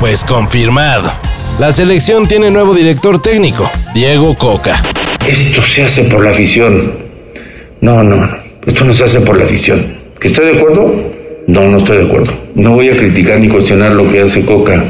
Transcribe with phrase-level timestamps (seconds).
[0.00, 1.10] Pues confirmado.
[1.58, 4.82] La selección tiene nuevo director técnico, Diego Coca.
[5.26, 6.92] Esto se hace por la afición.
[7.80, 8.28] No, no,
[8.66, 9.96] esto no se hace por la afición.
[10.20, 10.92] ¿Que estoy de acuerdo?
[11.46, 12.36] No, no estoy de acuerdo.
[12.54, 14.84] No voy a criticar ni cuestionar lo que hace Coca,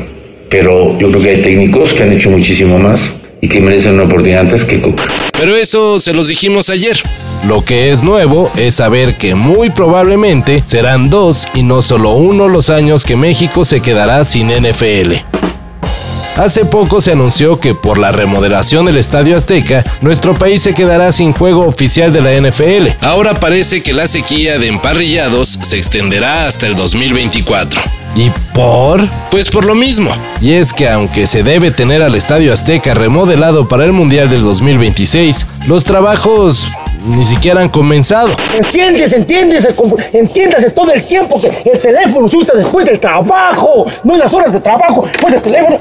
[0.48, 4.05] pero yo creo que hay técnicos que han hecho muchísimo más y que merecen una
[4.05, 5.05] oportunidad antes que Coca.
[5.39, 6.97] Pero eso se los dijimos ayer.
[7.47, 12.49] Lo que es nuevo es saber que muy probablemente serán dos y no solo uno
[12.49, 15.15] los años que México se quedará sin NFL.
[16.37, 21.11] Hace poco se anunció que por la remodelación del Estadio Azteca, nuestro país se quedará
[21.12, 22.88] sin juego oficial de la NFL.
[23.00, 27.81] Ahora parece que la sequía de emparrillados se extenderá hasta el 2024.
[28.16, 29.06] ¿Y por?
[29.31, 30.10] Pues por lo mismo.
[30.41, 34.43] Y es que aunque se debe tener al Estadio Azteca remodelado para el Mundial del
[34.43, 36.66] 2026, los trabajos
[37.05, 38.28] ni siquiera han comenzado.
[38.56, 39.69] Entiendes, entiendes,
[40.12, 44.32] entiéndase todo el tiempo que el teléfono se usa después del trabajo, no en las
[44.32, 45.78] horas de trabajo, pues el teléfono,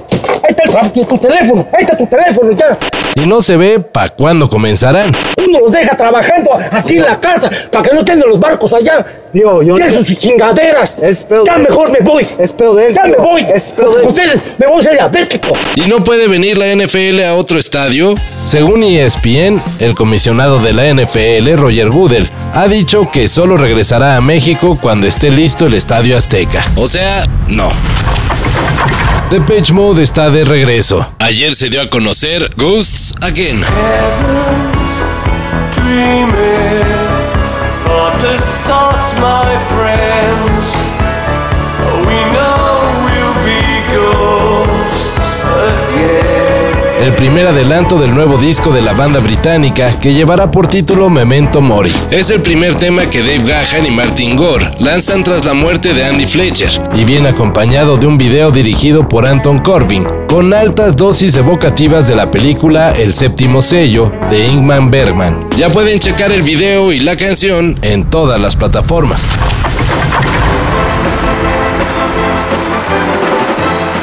[0.63, 2.77] ahí está el, tu teléfono, ahí está tu teléfono ya.
[3.15, 5.09] Y no se ve para cuándo comenzarán.
[5.47, 9.05] Uno los deja trabajando aquí en la casa para que no tengan los barcos allá.
[9.31, 9.75] Digo, yo.
[9.75, 10.99] ¿Qué sus chingaderas?
[10.99, 12.27] Es ya mejor me voy.
[12.37, 12.93] Es de él.
[12.93, 13.41] Ya me voy.
[13.43, 15.53] Es de Ustedes me voy a ser diabético.
[15.75, 18.15] ¿Y no puede venir la NFL a otro estadio?
[18.43, 24.21] Según ESPN, el comisionado de la NFL, Roger Goodell, ha dicho que solo regresará a
[24.21, 26.65] México cuando esté listo el Estadio Azteca.
[26.75, 27.69] O sea, no.
[29.29, 31.05] Depeche Mode está de regreso.
[31.19, 33.61] Ayer se dio a conocer Ghosts Again.
[47.05, 51.61] El primer adelanto del nuevo disco de la banda británica que llevará por título Memento
[51.61, 51.93] Mori.
[52.09, 56.03] Es el primer tema que Dave Gahan y Martin Gore lanzan tras la muerte de
[56.03, 61.35] Andy Fletcher y viene acompañado de un video dirigido por Anton Corbin con altas dosis
[61.35, 65.47] evocativas de la película El séptimo sello de Ingman Bergman.
[65.57, 69.29] Ya pueden checar el video y la canción en todas las plataformas.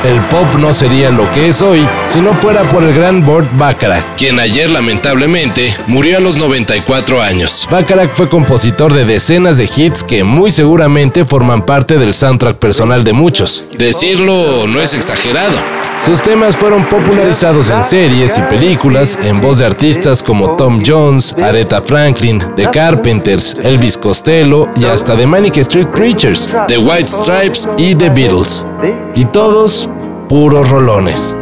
[0.05, 3.49] El pop no sería lo que es hoy si no fuera por el gran Burt
[3.57, 7.69] Bacharach, quien ayer lamentablemente murió a los 94 años.
[7.71, 13.05] Bacharach fue compositor de decenas de hits que muy seguramente forman parte del soundtrack personal
[13.05, 13.67] de muchos.
[13.79, 15.82] Decirlo no es exagerado.
[16.05, 21.33] Sus temas fueron popularizados en series y películas en voz de artistas como Tom Jones,
[21.41, 27.69] Aretha Franklin, The Carpenters, Elvis Costello y hasta The Manic Street Preachers, The White Stripes
[27.79, 28.67] y The Beatles.
[29.15, 29.89] Y todos
[30.29, 31.37] puros rolones.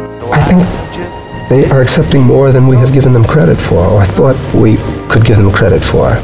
[1.49, 4.77] They are accepting more than we have given them credit for, or thought we
[5.09, 6.15] could give them credit for.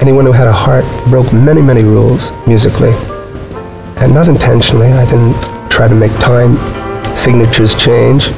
[0.00, 2.90] Anyone who had a heart broke many, many rules musically.
[3.98, 5.36] And not intentionally, I didn't
[5.70, 6.58] try to make time
[7.18, 8.30] signatures change.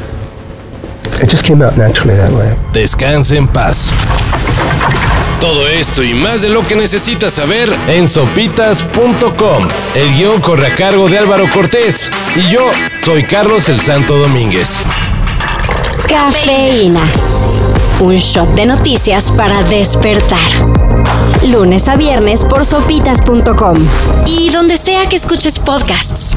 [1.23, 2.57] It just came out naturally that way.
[2.73, 3.91] Descanse en paz.
[5.41, 9.69] Todo esto y más de lo que necesitas saber en sopitas.com.
[9.95, 12.71] El guion corre a cargo de Álvaro Cortés y yo
[13.05, 14.81] soy Carlos el Santo Domínguez.
[16.09, 17.03] Cafeína.
[18.01, 20.39] Un shot de noticias para despertar.
[21.47, 23.77] Lunes a viernes por sopitas.com
[24.27, 26.37] y donde sea que escuches podcasts.